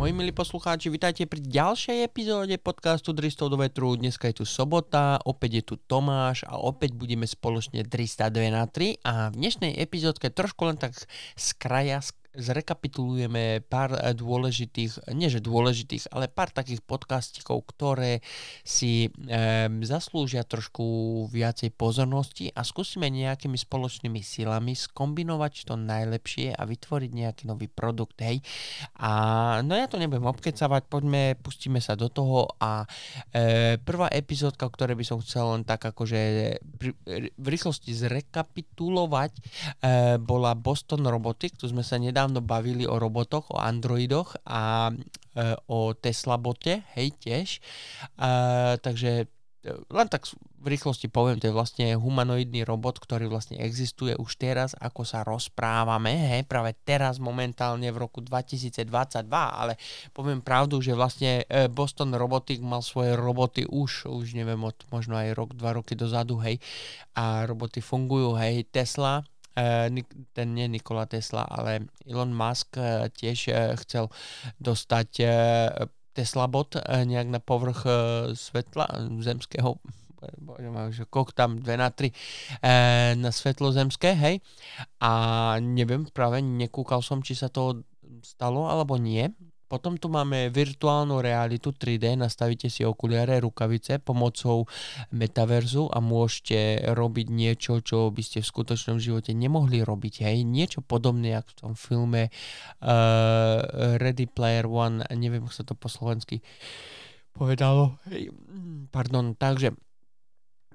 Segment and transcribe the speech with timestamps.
[0.00, 4.00] Moji milí poslucháči, vítajte pri ďalšej epizóde podcastu Dristov do vetru.
[4.00, 8.96] Dneska je tu sobota, opäť je tu Tomáš a opäť budeme spoločne 302 na 3
[9.04, 10.96] a v dnešnej epizódke trošku len tak
[11.36, 18.22] z kraja, z zrekapitulujeme pár eh, dôležitých, nie že dôležitých, ale pár takých podcastikov, ktoré
[18.62, 20.82] si e, zaslúžia trošku
[21.30, 28.18] viacej pozornosti a skúsime nejakými spoločnými silami skombinovať to najlepšie a vytvoriť nejaký nový produkt,
[28.22, 28.42] hej.
[28.98, 29.10] A
[29.62, 32.84] no ja to nebudem obkecavať, poďme, pustíme sa do toho a
[33.30, 36.20] e, prvá epizódka, o ktorej by som chcel len tak akože
[36.78, 36.90] pri,
[37.34, 39.40] v rýchlosti zrekapitulovať, e,
[40.18, 45.56] bola Boston Robotics, tu sme sa nedali nedávno bavili o robotoch, o androidoch a e,
[45.72, 47.48] o Tesla bote, hej, tiež.
[48.20, 48.30] E,
[48.76, 49.24] takže
[49.88, 50.28] len tak
[50.60, 55.24] v rýchlosti poviem, to je vlastne humanoidný robot, ktorý vlastne existuje už teraz, ako sa
[55.24, 58.84] rozprávame, hej, práve teraz momentálne v roku 2022,
[59.32, 59.80] ale
[60.12, 65.16] poviem pravdu, že vlastne e, Boston Robotics mal svoje roboty už, už neviem, od možno
[65.16, 66.60] aj rok, dva roky dozadu, hej,
[67.16, 69.24] a roboty fungujú, hej, Tesla,
[70.32, 74.08] ten nie Nikola Tesla, ale Elon Musk eh, tiež eh, chcel
[74.62, 75.08] dostať
[76.10, 77.86] Tesla bot nejak na povrch
[78.34, 78.90] svetla
[79.22, 79.78] zemského
[80.92, 82.12] že koľko tam 2 na 3
[83.16, 84.44] na svetlo zemské, hej.
[85.00, 85.12] A
[85.64, 87.88] neviem, práve nekúkal som, či sa to
[88.20, 89.32] stalo alebo nie,
[89.70, 94.66] potom tu máme virtuálnu realitu 3D, nastavíte si okuliare, rukavice pomocou
[95.14, 100.26] metaverzu a môžete robiť niečo, čo by ste v skutočnom živote nemohli robiť.
[100.26, 100.42] Hej?
[100.42, 103.58] Niečo podobné, ako v tom filme uh,
[104.02, 106.42] Ready Player One, neviem, ako sa to po slovensky
[107.30, 108.02] povedalo.
[108.10, 108.34] Hej.
[108.90, 109.70] Pardon, takže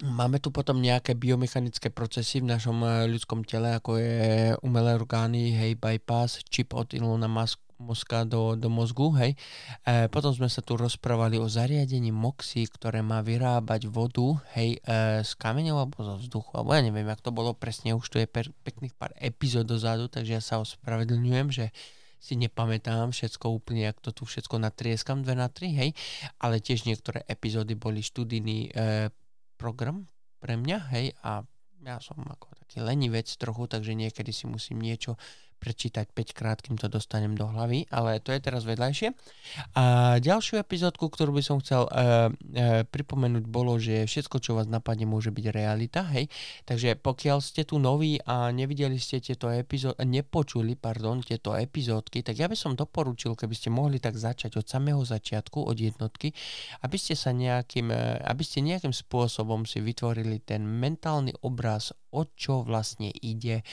[0.04, 5.56] Máme tu potom nejaké biomechanické procesy v našom eh, ľudskom tele, ako je umelé orgány,
[5.56, 9.32] hej, bypass, čip od Ilona Musk, mozga do, do mozgu, hej.
[9.84, 15.22] E, potom sme sa tu rozprávali o zariadení MOXy, ktoré má vyrábať vodu, hej, e,
[15.22, 18.28] z kameňov alebo zo vzduchu, alebo ja neviem, jak to bolo presne, už tu je
[18.28, 21.66] per, pekných pár epizód dozadu, takže ja sa ospravedlňujem, že
[22.26, 25.90] si nepamätám všetko úplne, jak to tu všetko natrieskam 2 na 3, hej,
[26.42, 29.10] ale tiež niektoré epizódy boli študijný e,
[29.60, 30.10] program
[30.42, 31.46] pre mňa, hej, a
[31.86, 35.22] ja som ako taký lenivec trochu, takže niekedy si musím niečo
[35.66, 39.18] prečítať 5 krát, kým to dostanem do hlavy, ale to je teraz vedľajšie.
[39.74, 44.70] A ďalšiu epizódku, ktorú by som chcel e, e, pripomenúť, bolo, že všetko, čo vás
[44.70, 46.30] napadne, môže byť realita, hej.
[46.70, 52.38] Takže pokiaľ ste tu noví a nevideli ste tieto epizódy, nepočuli, pardon, tieto epizódky, tak
[52.38, 56.30] ja by som doporučil, keby ste mohli tak začať od samého začiatku, od jednotky,
[56.86, 62.24] aby ste sa nejakým, e, aby ste nejakým spôsobom si vytvorili ten mentálny obraz, o
[62.24, 63.64] čo vlastne ide e,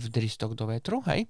[0.00, 1.28] v Dristok do vetru, hej.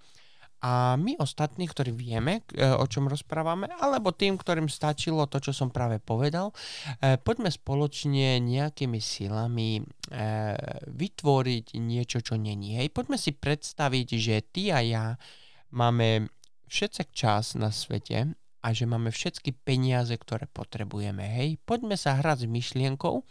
[0.58, 5.54] A my ostatní, ktorí vieme, e, o čom rozprávame, alebo tým, ktorým stačilo to, čo
[5.54, 6.50] som práve povedal,
[6.98, 9.82] e, poďme spoločne nejakými silami e,
[10.90, 12.74] vytvoriť niečo, čo není.
[12.74, 15.04] Hej, poďme si predstaviť, že ty a ja
[15.70, 16.26] máme
[16.66, 21.22] všetci čas na svete a že máme všetky peniaze, ktoré potrebujeme.
[21.22, 23.22] Hej, poďme sa hrať s myšlienkou,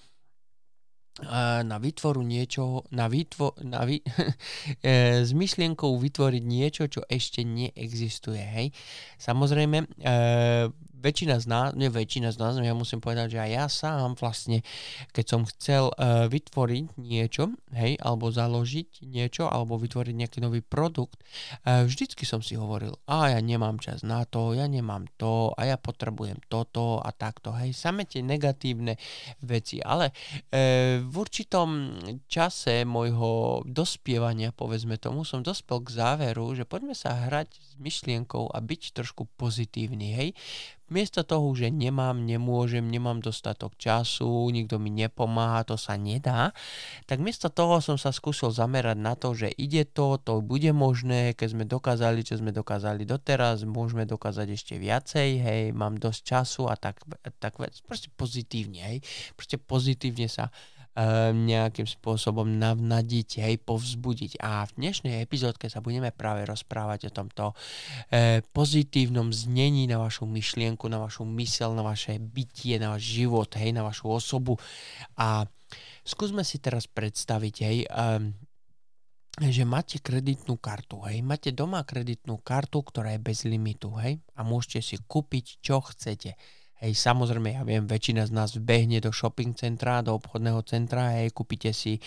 [1.65, 4.01] na vytvoru niečo, na, vytvo, na vy,
[4.85, 8.41] e, s myšlienkou vytvoriť niečo, čo ešte neexistuje.
[8.41, 8.67] Hej.
[9.17, 10.15] Samozrejme, e,
[10.97, 14.65] väčšina z nás, nie väčšina z nás, ja musím povedať, že aj ja sám vlastne,
[15.13, 21.21] keď som chcel uh, vytvoriť niečo, hej, alebo založiť niečo, alebo vytvoriť nejaký nový produkt,
[21.65, 25.69] uh, vždycky som si hovoril, a ja nemám čas na to, ja nemám to, a
[25.69, 28.97] ja potrebujem toto a takto, hej, same tie negatívne
[29.45, 36.65] veci, ale uh, v určitom čase môjho dospievania, povedzme tomu, som dospel k záveru, že
[36.65, 40.29] poďme sa hrať s myšlienkou a byť trošku pozitívny, hej,
[40.87, 46.55] Miesto toho, že nemám, nemôžem, nemám dostatok času, nikto mi nepomáha, to sa nedá,
[47.03, 51.35] tak miesto toho som sa skúsil zamerať na to, že ide to, to bude možné,
[51.35, 56.71] keď sme dokázali, čo sme dokázali doteraz, môžeme dokázať ešte viacej, hej, mám dosť času
[56.71, 57.03] a tak,
[57.43, 58.97] tak proste pozitívne, hej,
[59.35, 60.55] proste pozitívne sa
[61.29, 64.41] nejakým spôsobom navnadiť, hej, povzbudiť.
[64.41, 67.45] A v dnešnej epizódke sa budeme práve rozprávať o tomto
[68.09, 73.45] e, pozitívnom znení na vašu myšlienku, na vašu mysel, na vaše bytie, na váš život,
[73.61, 74.57] hej, na vašu osobu.
[75.21, 75.45] A
[76.01, 78.33] skúsme si teraz predstaviť, hej, um,
[79.37, 84.41] že máte kreditnú kartu, hej, máte doma kreditnú kartu, ktorá je bez limitu, hej, a
[84.41, 86.33] môžete si kúpiť, čo chcete
[86.77, 91.33] Hej, samozrejme, ja viem, väčšina z nás vbehne do shopping centra, do obchodného centra, hej,
[91.33, 91.97] kúpite si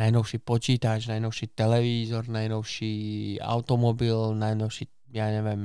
[0.00, 2.94] najnovší počítač, najnovší televízor, najnovší
[3.44, 5.62] automobil, najnovší ja neviem,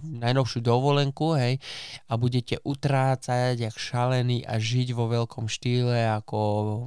[0.00, 1.60] najnovšiu dovolenku, hej,
[2.08, 6.38] a budete utrácať jak šalený a žiť vo veľkom štýle ako,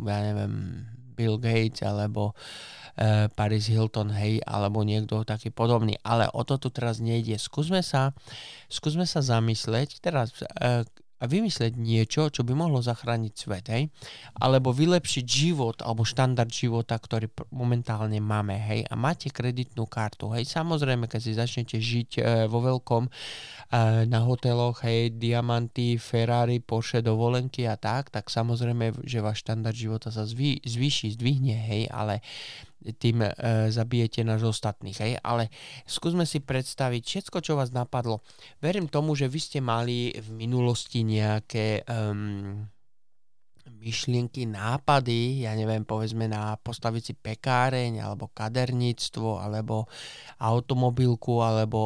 [0.07, 2.82] ja neviem, Bill Gates alebo uh,
[3.33, 5.97] Paris Hilton, hej, alebo niekto taký podobný.
[6.05, 7.35] Ale o to tu teraz nejde.
[7.41, 8.13] Skúsme sa,
[8.69, 10.85] skúsme sa zamysleť, teraz uh,
[11.23, 13.87] a vymysleť niečo, čo by mohlo zachrániť svet, hej?
[14.35, 18.83] Alebo vylepšiť život, alebo štandard života, ktorý momentálne máme, hej?
[18.91, 20.43] A máte kreditnú kartu, hej?
[20.43, 23.11] Samozrejme, keď si začnete žiť e, vo veľkom e,
[24.11, 30.11] na hoteloch, hej, diamanty, Ferrari, Porsche, dovolenky a tak, tak samozrejme, že váš štandard života
[30.11, 31.87] sa zvý, zvýši, zdvihne, hej?
[31.87, 32.19] Ale
[32.99, 33.31] tým e,
[33.71, 34.97] zabijete náš ostatných.
[34.99, 35.13] Hej?
[35.23, 35.47] Ale
[35.87, 38.19] skúsme si predstaviť všetko, čo vás napadlo.
[38.59, 42.67] Verím tomu, že vy ste mali v minulosti nejaké um,
[43.83, 49.91] myšlienky, nápady, ja neviem, povedzme na postaviť si pekáreň, alebo kaderníctvo, alebo
[50.39, 51.77] automobilku, alebo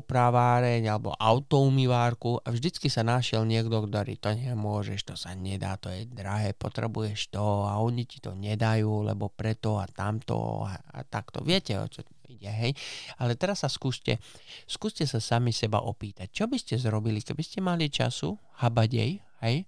[0.00, 5.92] opraváreň, alebo autoumývárku a vždycky sa našiel niekto, ktorý to nemôžeš, to sa nedá, to
[5.92, 11.04] je drahé, potrebuješ to a oni ti to nedajú, lebo preto a tamto a, a
[11.04, 11.44] takto.
[11.44, 12.00] Viete, o čo
[12.32, 12.72] ide, hej?
[13.20, 14.16] Ale teraz sa skúste,
[14.64, 19.66] skúste sa sami seba opýtať, čo by ste zrobili, keby ste mali času, habadej, hej?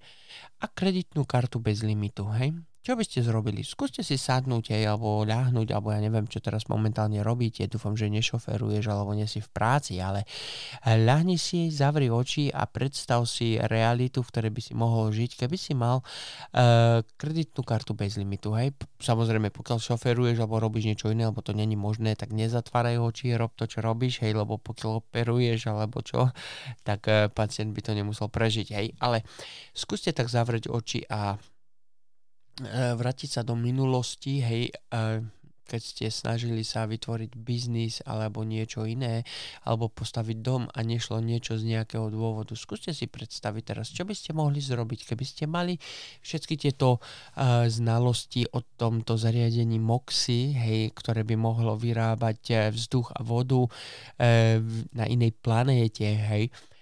[0.63, 2.55] A kreditnú kartu bez limitu, hej?
[2.85, 3.65] Čo by ste zrobili?
[3.65, 7.65] Skúste si sadnúť aj, alebo ľahnúť, alebo ja neviem, čo teraz momentálne robíte.
[7.65, 10.29] Dúfam, že nešoferuješ alebo nie si v práci, ale
[10.85, 15.57] ľahni si, zavri oči a predstav si realitu, v ktorej by si mohol žiť, keby
[15.57, 18.53] si mal uh, kreditnú kartu bez limitu.
[18.53, 18.77] Hej?
[19.01, 23.57] Samozrejme, pokiaľ šoferuješ alebo robíš niečo iné, alebo to není možné, tak nezatváraj oči, rob
[23.57, 26.37] to, čo robíš, hej, lebo pokiaľ operuješ alebo čo,
[26.85, 28.69] tak uh, pacient by to nemusel prežiť.
[28.77, 28.93] Hej?
[29.01, 29.25] Ale
[29.73, 31.54] skúste tak zavrieť oči a E,
[32.95, 34.73] vrátiť sa do minulosti, hej, e,
[35.65, 39.25] keď ste snažili sa vytvoriť biznis alebo niečo iné,
[39.65, 42.53] alebo postaviť dom a nešlo niečo z nejakého dôvodu.
[42.53, 45.81] Skúste si predstaviť teraz, čo by ste mohli zrobiť, keby ste mali
[46.21, 53.25] všetky tieto uh, znalosti o tomto zariadení MOXy, hej, ktoré by mohlo vyrábať vzduch a
[53.25, 53.65] vodu
[54.93, 56.74] na inej planéte, hej, E,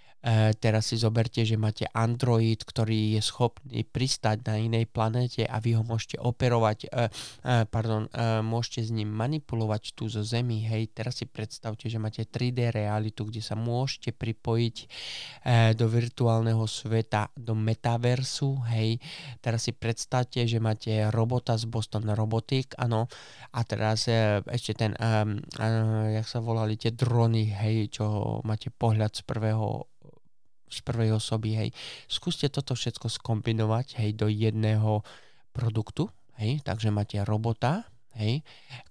[0.63, 5.75] teraz si zoberte, že máte Android, ktorý je schopný pristať na inej planéte a vy
[5.75, 10.95] ho môžete operovať, e, e, pardon, e, môžete s ním manipulovať tu zo Zemi, hej,
[10.95, 14.87] teraz si predstavte, že máte 3D realitu, kde sa môžete pripojiť e,
[15.75, 19.03] do virtuálneho sveta, do metaversu, hej,
[19.43, 23.11] teraz si predstavte, že máte robota z Boston Robotic, áno,
[23.53, 25.11] a teraz e, ešte ten, e,
[25.61, 25.67] e,
[26.17, 29.92] jak sa volali tie drony, hej, čo máte pohľad z prvého
[30.73, 31.71] z prvej osoby, hej.
[32.09, 35.05] Skúste toto všetko skombinovať, hej, do jedného
[35.53, 36.09] produktu,
[36.41, 37.85] hej, takže máte robota,
[38.17, 38.41] hej,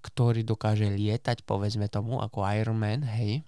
[0.05, 3.41] ktorý dokáže lietať, povedzme tomu, ako Iron Man, hej,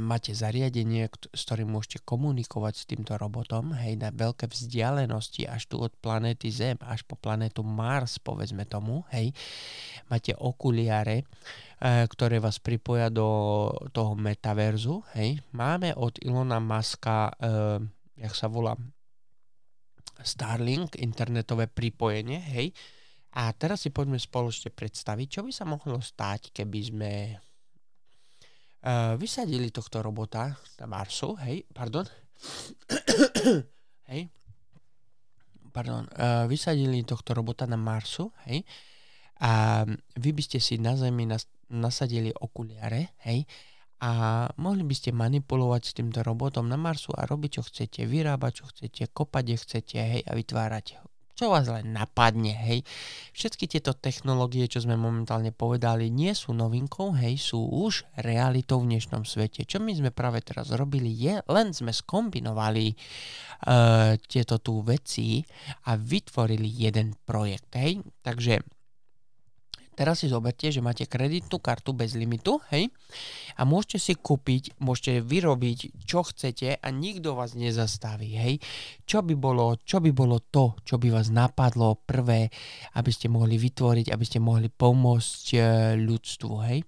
[0.00, 5.76] máte zariadenie, s ktorým môžete komunikovať s týmto robotom, hej, na veľké vzdialenosti až tu
[5.80, 9.36] od planéty Zem, až po planétu Mars, povedzme tomu, hej.
[10.08, 11.28] Máte okuliare,
[11.80, 13.24] Eh, ktoré vás pripoja do
[13.96, 15.00] toho metaverzu.
[15.16, 15.40] Hej.
[15.56, 17.80] Máme od Ilona Maska, uh,
[18.20, 18.76] jak sa volá,
[20.20, 22.76] Starlink, internetové pripojenie, hej.
[23.32, 27.10] A teraz si poďme spoločne predstaviť, čo by sa mohlo stať, keby sme
[29.20, 32.08] vysadili tohto robota na Marsu, hej, pardon,
[34.10, 34.32] hej,
[35.68, 38.64] pardon, uh, vysadili tohto robota na Marsu, hej,
[39.40, 39.84] a
[40.16, 41.28] vy by ste si na Zemi
[41.68, 43.44] nasadili okuliare, hej,
[44.00, 48.52] a mohli by ste manipulovať s týmto robotom na Marsu a robiť, čo chcete, vyrábať,
[48.56, 51.09] čo chcete, kopať, kde chcete, hej, a vytvárať
[51.40, 52.84] čo vás len napadne, hej.
[53.32, 58.92] Všetky tieto technológie, čo sme momentálne povedali, nie sú novinkou, hej, sú už realitou v
[58.92, 59.64] dnešnom svete.
[59.64, 65.40] Čo my sme práve teraz robili, je len sme skombinovali uh, tieto tu veci
[65.88, 68.04] a vytvorili jeden projekt, hej.
[68.20, 68.60] Takže
[70.00, 72.88] teraz si zoberte, že máte kreditnú kartu bez limitu, hej,
[73.60, 78.64] a môžete si kúpiť, môžete vyrobiť, čo chcete a nikto vás nezastaví, hej.
[79.04, 82.48] Čo by bolo, čo by bolo to, čo by vás napadlo prvé,
[82.96, 85.58] aby ste mohli vytvoriť, aby ste mohli pomôcť e,
[86.00, 86.80] ľudstvu, hej.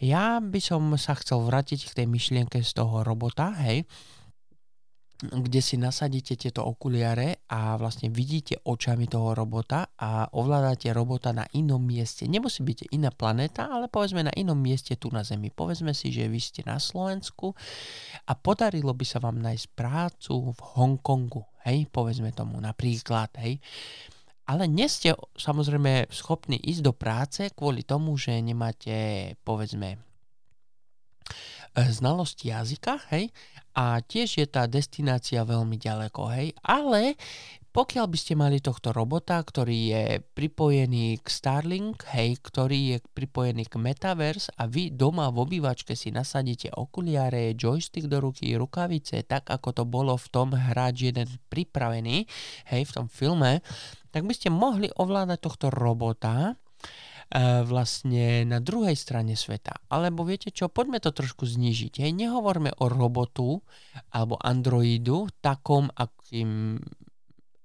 [0.00, 3.84] Ja by som sa chcel vrátiť k tej myšlienke z toho robota, hej,
[5.18, 11.42] kde si nasadíte tieto okuliare a vlastne vidíte očami toho robota a ovládate robota na
[11.58, 12.30] inom mieste.
[12.30, 15.50] Nemusí byť iná planéta, ale povedzme na inom mieste tu na Zemi.
[15.50, 17.50] Povedzme si, že vy ste na Slovensku
[18.30, 21.42] a podarilo by sa vám nájsť prácu v Hongkongu.
[21.66, 23.58] Hej, povedzme tomu napríklad, hej.
[24.46, 29.98] Ale nie ste samozrejme schopní ísť do práce kvôli tomu, že nemáte, povedzme,
[31.76, 33.28] znalosť jazyka, hej,
[33.74, 37.16] a tiež je tá destinácia veľmi ďaleko, hej, ale
[37.68, 43.70] pokiaľ by ste mali tohto robota, ktorý je pripojený k Starlink, hej, ktorý je pripojený
[43.70, 49.46] k Metaverse a vy doma v obývačke si nasadíte okuliare, joystick do ruky, rukavice, tak
[49.52, 52.26] ako to bolo v tom hráč jeden pripravený,
[52.72, 53.62] hej, v tom filme,
[54.10, 56.56] tak by ste mohli ovládať tohto robota
[57.68, 59.84] vlastne na druhej strane sveta.
[59.92, 62.00] Alebo viete čo, poďme to trošku znižiť.
[62.00, 63.60] Hej, nehovorme o robotu
[64.12, 66.80] alebo androidu takom, akým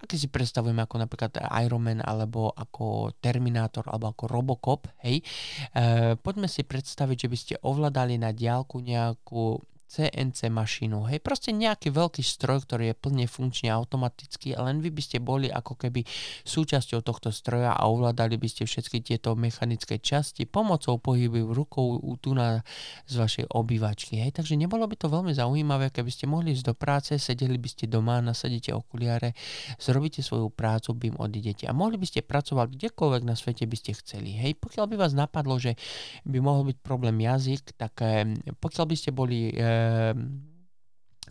[0.04, 1.32] aký si predstavujeme ako napríklad
[1.64, 5.24] Iron Man alebo ako Terminator alebo ako Robocop, hej.
[5.72, 9.64] E, poďme si predstaviť, že by ste ovládali na diálku nejakú
[9.94, 11.06] CNC mašinu.
[11.06, 15.54] Hej, proste nejaký veľký stroj, ktorý je plne funkčný automaticky len vy by ste boli
[15.54, 16.02] ako keby
[16.50, 22.34] súčasťou tohto stroja a ovládali by ste všetky tieto mechanické časti pomocou pohybu rukou tu
[22.34, 22.66] na
[23.06, 24.18] z vašej obývačky.
[24.18, 27.70] Hej, takže nebolo by to veľmi zaujímavé, keby ste mohli ísť do práce, sedeli by
[27.70, 29.38] ste doma, nasadíte okuliare,
[29.78, 33.94] zrobíte svoju prácu, bym odidete a mohli by ste pracovať kdekoľvek na svete by ste
[34.02, 34.34] chceli.
[34.34, 35.78] Hej, pokiaľ by vás napadlo, že
[36.26, 38.26] by mohol byť problém jazyk, tak eh,
[38.58, 39.83] pokiaľ by ste boli e, Ehm,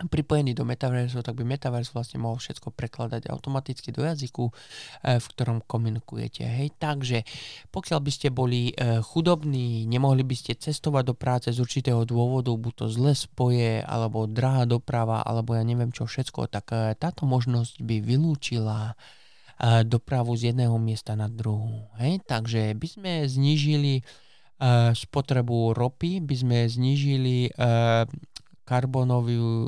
[0.08, 5.26] pripojený do Metaverse, tak by Metaverse vlastne mohol všetko prekladať automaticky do jazyku, eh, v
[5.36, 6.42] ktorom komunikujete.
[6.48, 7.28] Hej, takže
[7.70, 12.50] pokiaľ by ste boli eh, chudobní, nemohli by ste cestovať do práce z určitého dôvodu,
[12.56, 17.28] buď to zle spoje, alebo drahá doprava, alebo ja neviem čo všetko, tak eh, táto
[17.28, 18.96] možnosť by vylúčila
[19.62, 21.86] dopravu z jedného miesta na druhú.
[22.02, 24.02] Hej, takže by sme znížili
[24.90, 27.46] spotrebu ropy, by sme znížili
[28.62, 29.66] karbonový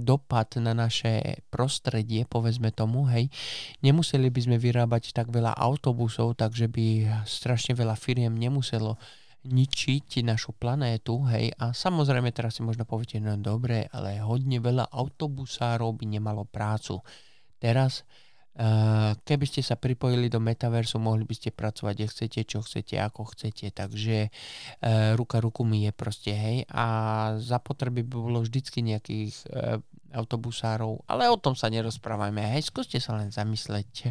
[0.00, 3.28] dopad na naše prostredie, povedzme tomu, hej.
[3.84, 8.96] Nemuseli by sme vyrábať tak veľa autobusov, takže by strašne veľa firiem nemuselo
[9.40, 14.92] ničiť našu planétu, hej, a samozrejme teraz si možno poviete, no dobre, ale hodne veľa
[14.92, 17.00] autobusárov by nemalo prácu.
[17.56, 18.04] Teraz
[19.24, 23.32] keby ste sa pripojili do metaversu, mohli by ste pracovať, kde chcete, čo chcete, ako
[23.32, 26.86] chcete, takže uh, ruka ruku mi je proste, hej, a
[27.38, 29.78] za potreby by bolo vždycky nejakých uh,
[30.12, 34.10] autobusárov, ale o tom sa nerozprávajme, hej, skúste sa len zamysleť,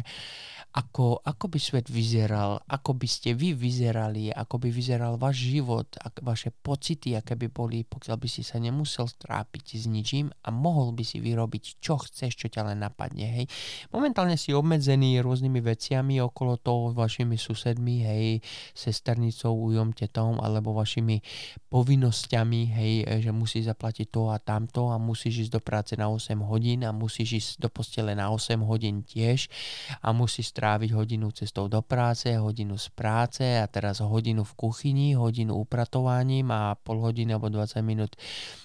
[0.70, 5.90] ako, ako by svet vyzeral, ako by ste vy vyzerali, ako by vyzeral váš život,
[5.98, 10.54] ak, vaše pocity, aké by boli, pokiaľ by si sa nemusel trápiť s ničím a
[10.54, 13.46] mohol by si vyrobiť, čo chceš, čo ťa len napadne, hej.
[13.90, 18.26] Momentálne si obmedzený rôznymi veciami okolo toho, vašimi susedmi, hej,
[18.70, 21.18] sesternicou, ujom, tetom, alebo vašimi
[21.66, 22.92] povinnosťami, hej,
[23.26, 26.94] že musí zaplatiť to a tamto a musíš ísť do práce na 8 hodín a
[26.94, 29.50] musíš ísť do postele na 8 hodín tiež
[29.98, 35.16] a musíš stráviť hodinu cestou do práce, hodinu z práce a teraz hodinu v kuchyni,
[35.16, 38.12] hodinu upratovaním a pol hodiny alebo 20 minút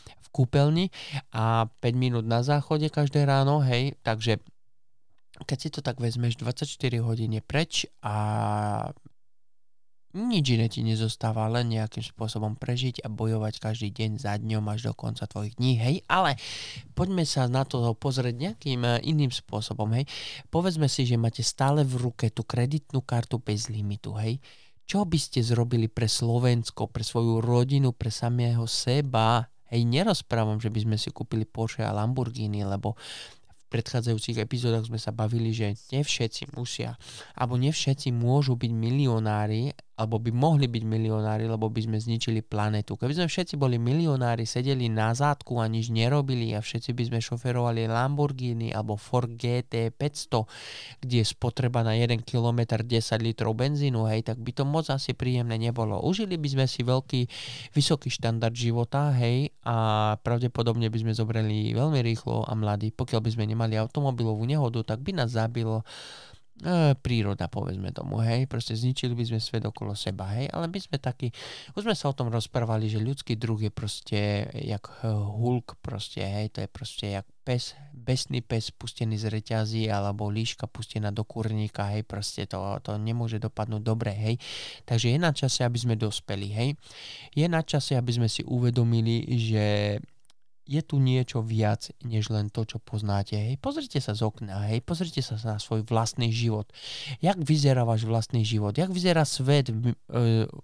[0.04, 0.92] v kúpeľni
[1.32, 4.44] a 5 minút na záchode každé ráno, hej, takže
[5.48, 6.68] keď si to tak vezmeš, 24
[7.00, 8.92] hodín je preč a
[10.16, 14.88] nič iné ti nezostáva, len nejakým spôsobom prežiť a bojovať každý deň za dňom až
[14.90, 16.40] do konca tvojich dní, hej, ale
[16.96, 20.08] poďme sa na to pozrieť nejakým eh, iným spôsobom, hej.
[20.48, 24.40] Povedzme si, že máte stále v ruke tú kreditnú kartu bez limitu, hej.
[24.88, 30.70] Čo by ste zrobili pre Slovensko, pre svoju rodinu, pre samého seba, Hej, nerozprávam, že
[30.70, 32.94] by sme si kúpili Porsche a Lamborghini, lebo
[33.74, 36.96] predchádzajúcich epizódach sme sa bavili, že nevšetci musia,
[37.36, 43.00] alebo nevšetci môžu byť milionári alebo by mohli byť milionári, lebo by sme zničili planetu.
[43.00, 47.20] Keby sme všetci boli milionári, sedeli na zádku a nič nerobili a všetci by sme
[47.24, 52.92] šoferovali Lamborghini alebo Ford GT 500, kde je spotreba na 1 km 10
[53.24, 56.04] litrov benzínu, hej, tak by to moc asi príjemné nebolo.
[56.04, 57.22] Užili by sme si veľký,
[57.72, 62.92] vysoký štandard života, hej, a pravdepodobne by sme zobrali veľmi rýchlo a mladí.
[62.92, 65.88] Pokiaľ by sme nemali automobilovú nehodu, tak by nás zabilo
[67.04, 70.96] príroda, povedzme tomu, hej, proste zničili by sme svet okolo seba, hej, ale my sme
[70.96, 71.28] takí,
[71.76, 76.24] už sme sa o tom rozprávali, že ľudský druh je proste jak e, hulk proste,
[76.24, 81.28] hej, to je proste jak pes, besný pes pustený z reťazí alebo líška pustená do
[81.28, 84.36] kurníka, hej, proste to, to nemôže dopadnúť dobre, hej.
[84.88, 86.70] Takže je na čase, aby sme dospeli, hej.
[87.36, 90.00] Je na čase, aby sme si uvedomili, že
[90.66, 93.38] je tu niečo viac, než len to, čo poznáte.
[93.38, 96.66] Hej, pozrite sa z okna, hej, pozrite sa na svoj vlastný život.
[97.22, 98.74] Jak vyzerá váš vlastný život?
[98.74, 99.76] Jak vyzerá svet e,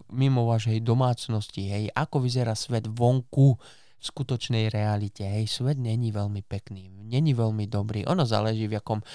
[0.10, 1.70] mimo vašej domácnosti?
[1.70, 3.62] Hej, ako vyzerá svet vonku
[4.02, 5.22] v skutočnej realite?
[5.22, 8.02] Hej, svet není veľmi pekný, není veľmi dobrý.
[8.10, 9.06] Ono záleží, v, jakom,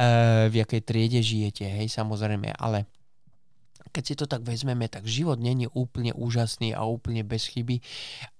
[0.00, 2.88] e, v jakej triede žijete, hej, samozrejme, ale
[3.90, 7.82] keď si to tak vezmeme, tak život není úplne úžasný a úplne bez chyby.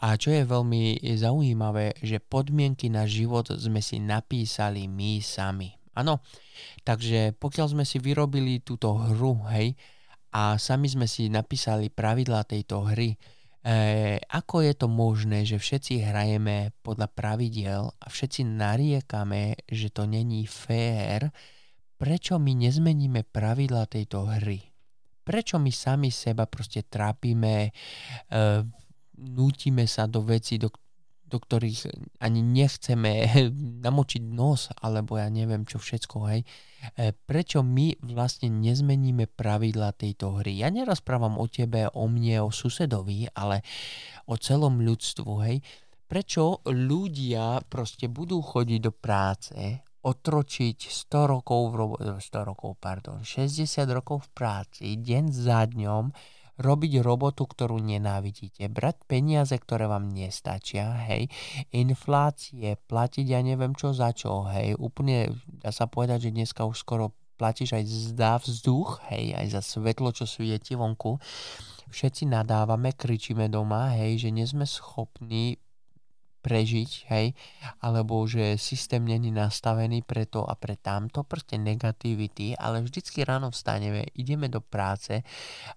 [0.00, 5.74] A čo je veľmi zaujímavé, že podmienky na život sme si napísali my sami.
[5.98, 6.22] Áno,
[6.86, 9.74] takže pokiaľ sme si vyrobili túto hru, hej,
[10.30, 13.18] a sami sme si napísali pravidlá tejto hry,
[13.66, 20.06] e, ako je to možné, že všetci hrajeme podľa pravidiel a všetci nariekame, že to
[20.06, 21.34] není fér,
[21.98, 24.69] prečo my nezmeníme pravidlá tejto hry?
[25.30, 27.70] Prečo my sami seba proste trápime,
[28.34, 28.66] uh,
[29.14, 30.74] nútime sa do veci, do,
[31.22, 31.86] do ktorých
[32.18, 33.30] ani nechceme
[33.86, 36.42] namočiť nos, alebo ja neviem čo všetko, hej.
[36.98, 40.66] E, prečo my vlastne nezmeníme pravidla tejto hry?
[40.66, 43.62] Ja nerozprávam o tebe, o mne, o susedovi, ale
[44.26, 45.62] o celom ľudstvu, hej.
[46.10, 49.54] Prečo ľudia proste budú chodiť do práce
[50.00, 56.04] otročiť 100 rokov, v robo- 100 rokov, pardon, 60 rokov v práci, deň za dňom,
[56.60, 61.32] robiť robotu, ktorú nenávidíte, brať peniaze, ktoré vám nestačia, hej,
[61.72, 66.76] inflácie, platiť ja neviem čo za čo, hej, úplne dá sa povedať, že dneska už
[66.76, 71.16] skoro platíš aj za vzduch, hej, aj za svetlo, čo svieti vonku.
[71.88, 75.56] Všetci nadávame, kričíme doma, hej, že nie sme schopní
[76.40, 77.36] prežiť, hej,
[77.84, 83.52] alebo že systém není nastavený pre to a pre tamto, proste negativity, ale vždycky ráno
[83.52, 85.20] vstaneme, ideme do práce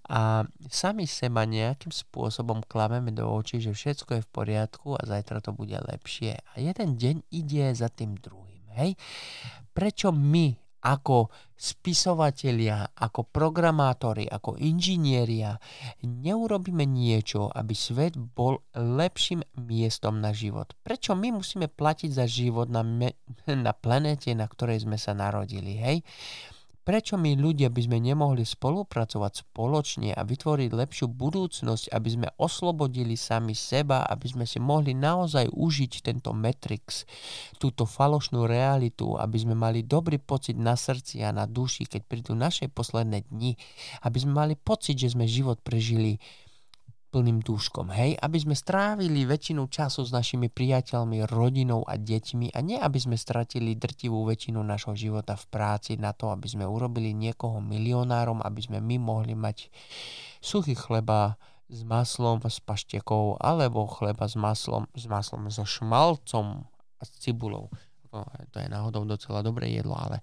[0.08, 5.43] a sami seba nejakým spôsobom klameme do očí, že všetko je v poriadku a zajtra
[5.43, 6.39] to bude lepšie.
[6.39, 8.96] A jeden deň ide za tým druhým, hej.
[9.75, 15.56] Prečo my ako spisovatelia, ako programátori, ako inžinieria
[16.04, 20.75] neurobíme niečo, aby svet bol lepším miestom na život.
[20.84, 23.16] Prečo my musíme platiť za život na, me-
[23.48, 26.04] na planete, na ktorej sme sa narodili, hej?
[26.84, 33.16] Prečo my ľudia by sme nemohli spolupracovať spoločne a vytvoriť lepšiu budúcnosť, aby sme oslobodili
[33.16, 37.08] sami seba, aby sme si mohli naozaj užiť tento Matrix,
[37.56, 42.36] túto falošnú realitu, aby sme mali dobrý pocit na srdci a na duši, keď prídu
[42.36, 43.56] naše posledné dni,
[44.04, 46.19] aby sme mali pocit, že sme život prežili
[47.13, 52.60] plným dúškom, hej, aby sme strávili väčšinu času s našimi priateľmi, rodinou a deťmi a
[52.65, 57.13] nie aby sme stratili drtivú väčšinu našho života v práci na to, aby sme urobili
[57.13, 59.69] niekoho milionárom, aby sme my mohli mať
[60.41, 61.38] suchý chleba
[61.69, 66.65] s maslom, s paštekou, alebo chleba s maslom, s maslom, so šmalcom
[66.97, 67.69] a s cibulou.
[68.13, 70.21] No, to je náhodou docela dobré jedlo, ale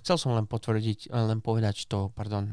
[0.00, 2.52] chcel som len potvrdiť, len povedať to, pardon,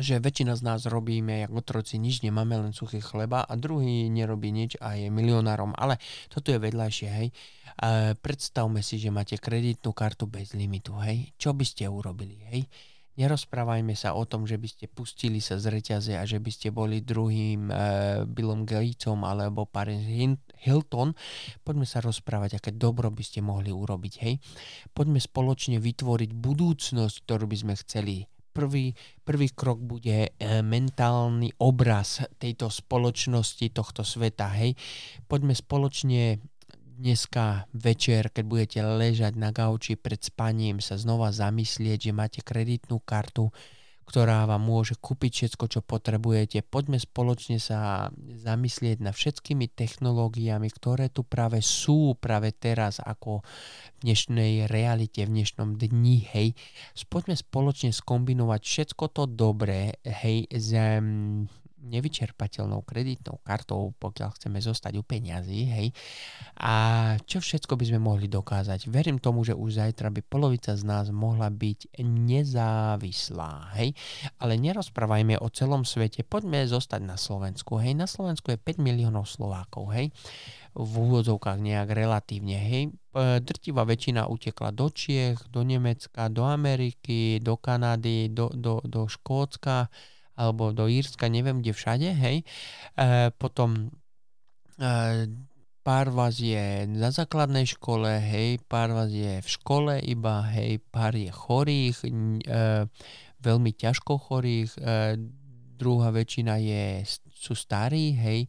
[0.00, 4.48] že väčšina z nás robíme, ako otroci, nič nemáme, len suchý chleba a druhý nerobí
[4.48, 5.76] nič a je milionárom.
[5.76, 6.00] Ale
[6.32, 7.28] toto je vedľajšie, hej.
[7.28, 7.34] E,
[8.16, 11.36] predstavme si, že máte kreditnú kartu bez limitu, hej.
[11.36, 12.64] Čo by ste urobili, hej?
[13.12, 16.72] Nerozprávajme sa o tom, že by ste pustili sa z reťaze a že by ste
[16.72, 17.72] boli druhým e,
[18.24, 20.00] Billom Gatesom alebo Paris
[20.64, 21.12] Hilton.
[21.60, 24.40] Poďme sa rozprávať, aké dobro by ste mohli urobiť, hej.
[24.96, 28.92] Poďme spoločne vytvoriť budúcnosť, ktorú by sme chceli prvý,
[29.24, 34.52] prvý krok bude e, mentálny obraz tejto spoločnosti, tohto sveta.
[34.60, 34.76] Hej.
[35.26, 36.38] Poďme spoločne
[37.02, 43.02] dneska večer, keď budete ležať na gauči pred spaním, sa znova zamyslieť, že máte kreditnú
[43.02, 43.50] kartu,
[44.02, 46.60] ktorá vám môže kúpiť všetko, čo potrebujete.
[46.66, 53.40] Poďme spoločne sa zamyslieť na všetkými technológiami, ktoré tu práve sú práve teraz ako
[53.98, 56.48] v dnešnej realite, v dnešnom dni, hej.
[57.08, 60.98] Poďme spoločne skombinovať všetko to dobré, hej, z
[61.82, 65.86] nevyčerpateľnou kreditnou kartou, pokiaľ chceme zostať u peňazí, hej.
[66.62, 66.72] A
[67.26, 68.86] čo všetko by sme mohli dokázať?
[68.86, 73.92] Verím tomu, že už zajtra by polovica z nás mohla byť nezávislá, hej.
[74.38, 77.98] Ale nerozprávajme o celom svete, poďme zostať na Slovensku, hej.
[77.98, 80.14] Na Slovensku je 5 miliónov Slovákov, hej
[80.72, 82.56] v úvodzovkách nejak relatívne.
[82.56, 82.96] Hej.
[83.44, 89.92] Drtivá väčšina utekla do Čiech, do Nemecka, do Ameriky, do Kanady, do, do, do Škótska,
[90.36, 92.44] alebo do Írska, neviem kde všade, hej.
[92.96, 93.92] E, potom
[94.76, 95.28] e,
[95.82, 101.12] pár vás je na základnej škole, hej, pár vás je v škole iba, hej, pár
[101.18, 102.10] je chorých, e,
[103.42, 105.18] veľmi ťažko chorých, e,
[105.76, 107.02] druhá väčšina je,
[107.34, 108.46] sú starí, hej,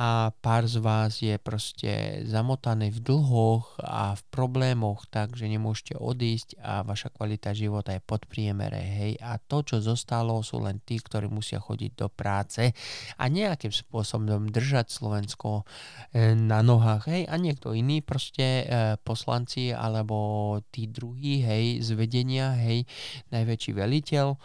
[0.00, 6.56] a pár z vás je proste zamotané v dlhoch a v problémoch, takže nemôžete odísť
[6.56, 9.20] a vaša kvalita života je pod priemere, hej.
[9.20, 12.72] A to, čo zostalo, sú len tí, ktorí musia chodiť do práce
[13.20, 15.68] a nejakým spôsobom držať Slovensko
[16.16, 17.28] e, na nohách, hej.
[17.28, 22.88] A niekto iný, proste e, poslanci alebo tí druhí, hej, z vedenia, hej,
[23.36, 24.38] najväčší veliteľ, e,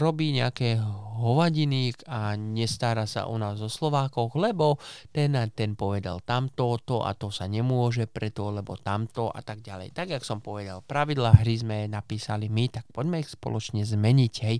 [0.00, 0.80] robí nejaké
[1.20, 4.61] hovadiny a nestará sa o nás o Slovákoch, lebo
[5.10, 9.60] ten a ten povedal tamto, to a to sa nemôže preto, lebo tamto a tak
[9.64, 9.94] ďalej.
[9.94, 14.56] Tak, jak som povedal, pravidla hry sme napísali my, tak poďme ich spoločne zmeniť, hej.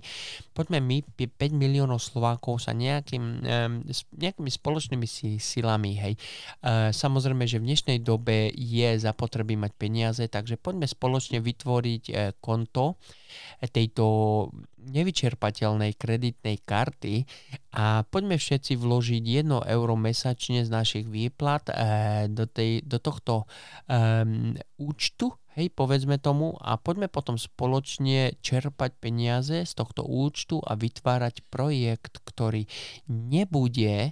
[0.51, 3.45] Poďme my, 5 miliónov Slovákov sa nejakým,
[4.17, 5.07] nejakými spoločnými
[5.39, 6.13] silami, hej.
[6.63, 12.17] Uh, samozrejme, že v dnešnej dobe je zapotreby mať peniaze, takže poďme spoločne vytvoriť uh,
[12.43, 12.99] konto,
[13.71, 14.05] tejto
[14.87, 17.23] nevyčerpateľnej kreditnej karty
[17.73, 23.49] a poďme všetci vložiť 1 euro mesačne z našich výplat eh, do, tej, do tohto
[23.87, 30.73] um, účtu Hej, povedzme tomu a poďme potom spoločne čerpať peniaze z tohto účtu a
[30.73, 32.65] vytvárať projekt, ktorý
[33.05, 34.11] nebude e,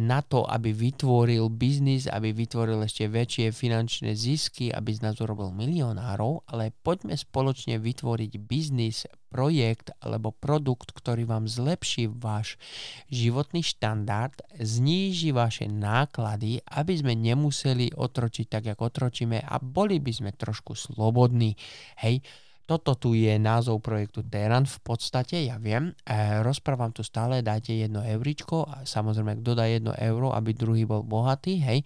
[0.00, 5.52] na to, aby vytvoril biznis, aby vytvoril ešte väčšie finančné zisky, aby z nás urobil
[5.52, 12.60] milionárov, ale poďme spoločne vytvoriť biznis, projekt alebo produkt, ktorý vám zlepší váš
[13.08, 20.12] životný štandard, zníži vaše náklady, aby sme nemuseli otročiť tak, ako otročíme a boli by
[20.12, 21.58] sme trošku slobodní.
[21.98, 22.22] Hej,
[22.62, 25.90] toto tu je názov projektu Teran v podstate, ja viem.
[26.06, 30.86] E, rozprávam tu stále, dajte jedno euričko a samozrejme, kto dá jedno euro, aby druhý
[30.86, 31.82] bol bohatý, hej.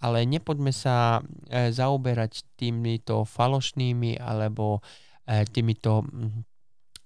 [0.00, 4.80] Ale nepoďme sa e, zaoberať týmito falošnými alebo
[5.28, 6.08] e, týmito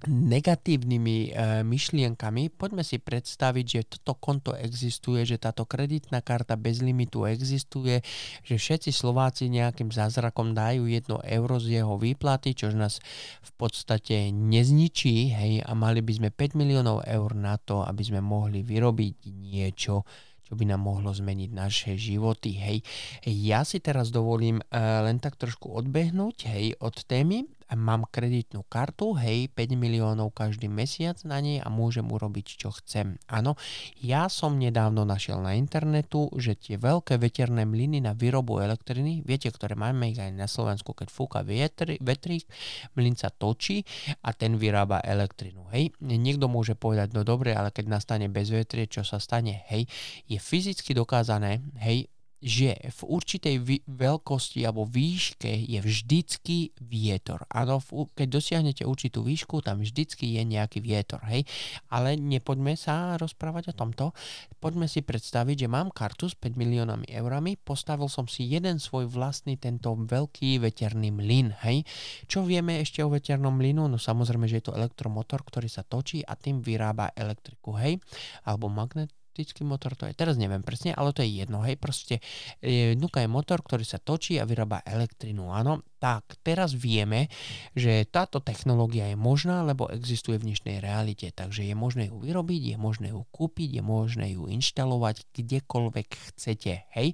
[0.07, 1.31] negatívnymi e,
[1.67, 7.99] myšlienkami, poďme si predstaviť, že toto konto existuje, že táto kreditná karta bez limitu existuje,
[8.47, 13.03] že všetci Slováci nejakým zázrakom dajú jedno euro z jeho výplaty, čo nás
[13.43, 18.23] v podstate nezničí, hej, a mali by sme 5 miliónov eur na to, aby sme
[18.23, 20.07] mohli vyrobiť niečo,
[20.47, 22.55] čo by nám mohlo zmeniť naše životy.
[22.55, 22.87] Hej,
[23.27, 29.13] ja si teraz dovolím uh, len tak trošku odbehnúť hej, od témy mám kreditnú kartu,
[29.19, 33.21] hej, 5 miliónov každý mesiac na nej a môžem urobiť, čo chcem.
[33.29, 33.59] Áno,
[34.01, 39.53] ja som nedávno našiel na internetu, že tie veľké veterné mlyny na výrobu elektriny, viete,
[39.53, 42.49] ktoré máme ich aj na Slovensku, keď fúka vietr, vetrík,
[42.97, 43.85] mlyn sa točí
[44.25, 45.93] a ten vyrába elektrinu, hej.
[46.01, 49.85] Niekto môže povedať, no dobre, ale keď nastane bezvetrie, čo sa stane, hej,
[50.25, 53.57] je fyzicky dokázané, hej, že v určitej
[53.91, 57.43] veľkosti alebo výške je vždycky vietor.
[57.51, 57.83] Áno,
[58.15, 61.43] keď dosiahnete určitú výšku, tam vždycky je nejaký vietor, hej.
[61.91, 64.15] Ale nepoďme sa rozprávať o tomto.
[64.63, 69.11] Poďme si predstaviť, že mám kartu s 5 miliónami eurami, postavil som si jeden svoj
[69.11, 71.83] vlastný tento veľký veterný mlyn, hej.
[72.31, 73.91] Čo vieme ešte o veternom mlynu?
[73.91, 77.99] No samozrejme, že je to elektromotor, ktorý sa točí a tým vyrába elektriku, hej.
[78.47, 82.19] Alebo magnet, elektrický motor, to je teraz neviem presne, ale to je jedno, hej, proste
[82.59, 85.87] e, nuka je motor, ktorý sa točí a vyrába elektrinu, áno.
[86.03, 87.31] Tak, teraz vieme,
[87.79, 92.75] že táto technológia je možná, lebo existuje v dnešnej realite, takže je možné ju vyrobiť,
[92.75, 97.09] je možné ju kúpiť, je možné ju inštalovať kdekoľvek chcete, hej.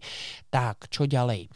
[0.48, 1.52] Tak, čo ďalej?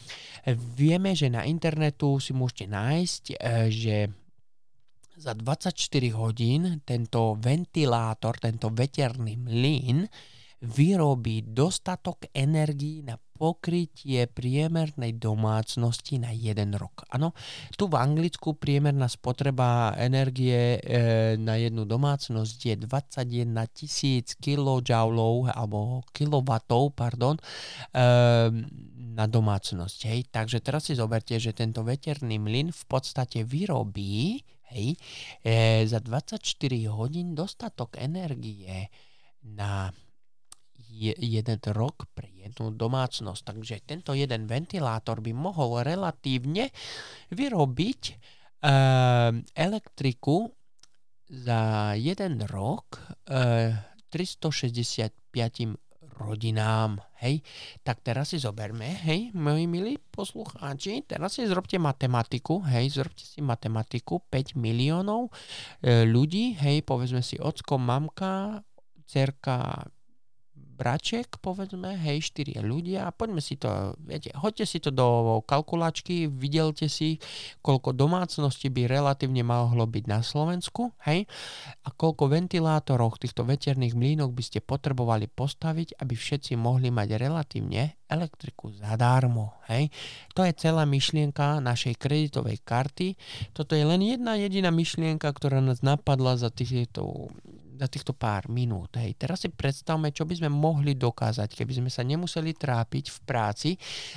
[0.76, 3.36] Vieme, že na internetu si môžete nájsť, e,
[3.72, 3.96] že
[5.18, 5.74] za 24
[6.14, 10.06] hodín tento ventilátor, tento veterný mlyn
[10.58, 17.06] vyrobí dostatok energií na pokrytie priemernej domácnosti na jeden rok.
[17.14, 17.30] Ano,
[17.78, 24.82] tu v Anglicku priemerná spotreba energie e, na jednu domácnosť je 21 tisíc kJ
[25.54, 27.42] alebo kilovatov, pardon, e,
[29.14, 29.98] na domácnosť.
[30.10, 30.20] Hej.
[30.34, 34.42] Takže teraz si zoberte, že tento veterný mlyn v podstate vyrobí
[34.74, 34.98] hej,
[35.46, 36.42] e, za 24
[36.90, 38.90] hodín dostatok energie
[39.46, 39.94] na
[40.98, 43.42] je, jeden rok pre jednu domácnosť.
[43.54, 46.74] Takže tento jeden ventilátor by mohol relatívne
[47.30, 50.50] vyrobiť uh, elektriku
[51.28, 52.98] za jeden rok
[53.30, 53.78] uh, eh,
[54.10, 55.78] 365
[56.18, 56.98] rodinám.
[57.18, 57.42] Hej,
[57.82, 63.42] tak teraz si zoberme, hej, moji milí poslucháči, teraz si zrobte matematiku, hej, zrobte si
[63.42, 65.26] matematiku, 5 miliónov
[65.82, 68.62] e, ľudí, hej, povedzme si ocko, mamka,
[69.02, 69.82] cerka,
[70.78, 76.86] braček, povedzme, hej, štyria ľudia, poďme si to, viete, hoďte si to do kalkulačky, videlte
[76.86, 77.18] si,
[77.58, 81.26] koľko domácností by relatívne mohlo byť na Slovensku, hej,
[81.82, 87.98] a koľko ventilátorov týchto veterných mlínok by ste potrebovali postaviť, aby všetci mohli mať relatívne
[88.08, 89.60] elektriku zadarmo.
[89.68, 89.92] Hej.
[90.32, 93.14] To je celá myšlienka našej kreditovej karty.
[93.52, 97.28] Toto je len jedna jediná myšlienka, ktorá nás napadla za týchto
[97.78, 98.98] za týchto pár minút.
[98.98, 99.14] Hej.
[99.14, 103.70] Teraz si predstavme, čo by sme mohli dokázať, keby sme sa nemuseli trápiť v práci,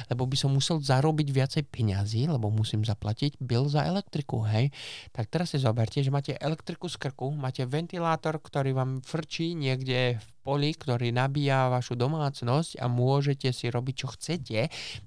[0.09, 4.41] lebo by som musel zarobiť viacej peňazí, lebo musím zaplatiť bil za elektriku.
[4.49, 4.73] Hej.
[5.13, 10.17] Tak teraz si zoberte, že máte elektriku z krku, máte ventilátor, ktorý vám frčí niekde
[10.17, 14.59] v poli, ktorý nabíja vašu domácnosť a môžete si robiť, čo chcete.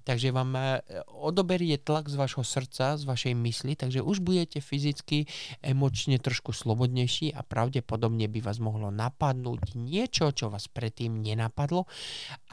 [0.07, 0.63] Takže vám e,
[1.11, 5.27] odoberie tlak z vašho srdca, z vašej mysli, takže už budete fyzicky,
[5.61, 11.91] emočne trošku slobodnejší a pravdepodobne by vás mohlo napadnúť niečo, čo vás predtým nenapadlo.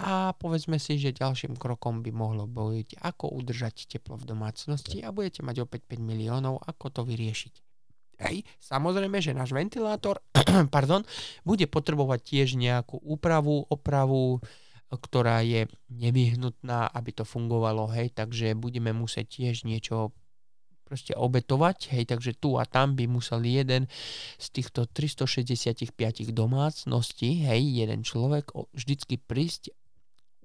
[0.01, 5.13] A povedzme si, že ďalším krokom by mohlo byť, ako udržať teplo v domácnosti a
[5.13, 7.70] budete mať opäť 5 miliónov, ako to vyriešiť.
[8.21, 10.21] Hej, samozrejme, že náš ventilátor
[10.75, 11.01] pardon,
[11.41, 14.37] bude potrebovať tiež nejakú úpravu, opravu,
[14.91, 20.11] ktorá je nevyhnutná, aby to fungovalo, hej, takže budeme musieť tiež niečo
[20.83, 23.87] proste obetovať, hej, takže tu a tam by musel jeden
[24.35, 25.95] z týchto 365
[26.35, 29.71] domácností, hej, jeden človek vždycky prísť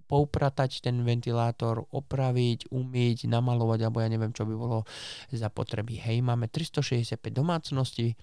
[0.07, 4.87] poupratať ten ventilátor, opraviť, umyť, namalovať, alebo ja neviem, čo by bolo
[5.31, 5.99] za potreby.
[5.99, 8.15] Hej, máme 365 domácností,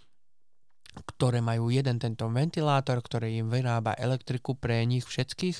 [0.94, 5.58] ktoré majú jeden tento ventilátor, ktorý im vyrába elektriku pre nich všetkých,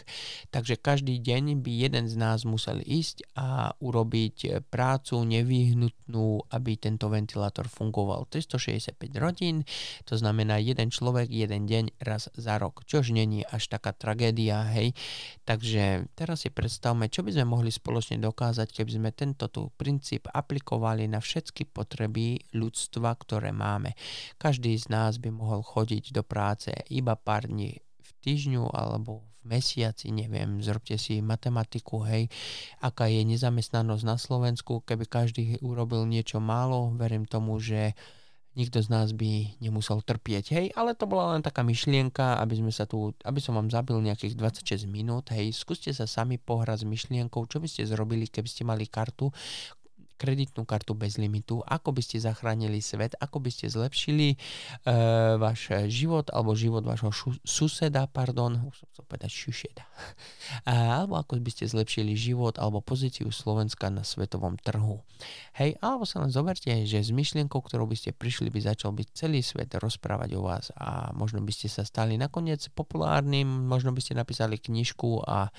[0.54, 7.10] takže každý deň by jeden z nás musel ísť a urobiť prácu nevyhnutnú, aby tento
[7.10, 9.66] ventilátor fungoval 365 rodín,
[10.06, 14.94] to znamená jeden človek, jeden deň raz za rok, čož není až taká tragédia, hej.
[15.48, 20.28] Takže teraz si predstavme, čo by sme mohli spoločne dokázať, keby sme tento tu princíp
[20.28, 23.96] aplikovali na všetky potreby ľudstva, ktoré máme.
[24.36, 29.60] Každý z nás by mohol chodiť do práce iba pár dní v týždňu alebo v
[29.60, 32.32] mesiaci, neviem, zrobte si matematiku, hej,
[32.80, 37.96] aká je nezamestnanosť na Slovensku, keby každý urobil niečo málo, verím tomu, že
[38.54, 42.72] nikto z nás by nemusel trpieť, hej, ale to bola len taká myšlienka, aby sme
[42.72, 46.90] sa tu, aby som vám zabil nejakých 26 minút, hej, skúste sa sami pohrať s
[46.90, 49.34] myšlienkou, čo by ste zrobili, keby ste mali kartu,
[50.24, 54.40] kreditnú kartu bez limitu, ako by ste zachránili svet, ako by ste zlepšili
[54.88, 60.72] uh, váš život alebo život vášho šu- suseda, pardon, už som chcel povedať šušeda, uh,
[61.04, 65.04] alebo ako by ste zlepšili život alebo pozíciu Slovenska na svetovom trhu.
[65.60, 69.08] Hej, alebo sa len zoberte, že s myšlienkou, ktorou by ste prišli, by začal byť
[69.12, 74.00] celý svet rozprávať o vás a možno by ste sa stali nakoniec populárnym, možno by
[74.00, 75.52] ste napísali knižku a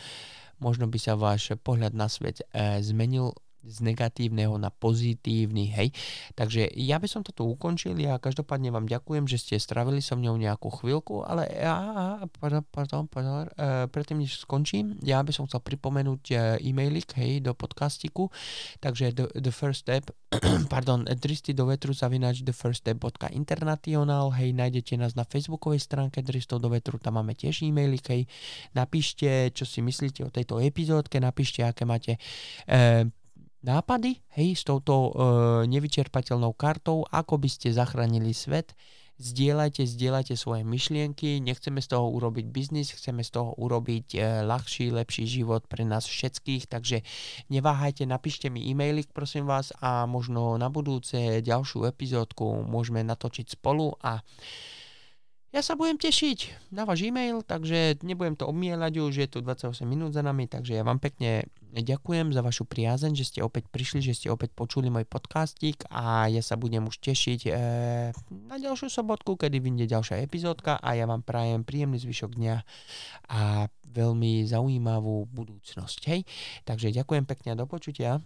[0.63, 5.89] možno by sa váš pohľad na svet e, zmenil z negatívneho na pozitívny, hej.
[6.37, 10.37] Takže ja by som toto ukončil, ja každopádne vám ďakujem, že ste stravili so mňou
[10.37, 11.77] nejakú chvíľku, ale ja,
[12.39, 17.41] pardon, pardon, pardon, uh, predtým, než skončím, ja by som chcel pripomenúť uh, e-mailik, hej,
[17.41, 18.29] do podcastiku,
[18.85, 20.13] takže the, the first step,
[20.73, 27.01] pardon, dristy do vetru zavinač thefirststep.international, hej, nájdete nás na facebookovej stránke Dristov do vetru,
[27.01, 28.23] tam máme tiež e-mailik, hej,
[28.77, 32.21] napíšte, čo si myslíte o tejto epizódke, napíšte, aké máte
[32.69, 33.09] uh,
[33.65, 35.11] nápady, hej, s touto e,
[35.73, 38.77] nevyčerpateľnou kartou, ako by ste zachránili svet.
[39.15, 44.93] Zdieľajte, zdieľajte svoje myšlienky, nechceme z toho urobiť biznis, chceme z toho urobiť e, ľahší,
[44.93, 47.01] lepší život pre nás všetkých, takže
[47.49, 53.97] neváhajte, napíšte mi e-mailik, prosím vás, a možno na budúce ďalšiu epizódku môžeme natočiť spolu
[54.03, 54.21] a
[55.55, 59.87] ja sa budem tešiť na váš e-mail, takže nebudem to obmielať už, je tu 28
[59.87, 64.03] minút za nami, takže ja vám pekne ďakujem za vašu priazeň, že ste opäť prišli,
[64.03, 67.51] že ste opäť počuli môj podcastík a ja sa budem už tešiť e,
[68.51, 72.57] na ďalšiu sobotku, kedy vyjde ďalšia epizódka a ja vám prajem príjemný zvyšok dňa
[73.31, 76.01] a veľmi zaujímavú budúcnosť.
[76.11, 76.27] Hej?
[76.67, 78.19] Takže ďakujem pekne a do počutia.